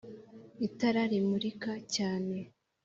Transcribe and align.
itara 0.67 1.01
rimurika 1.11 1.71
cyane. 1.95 2.37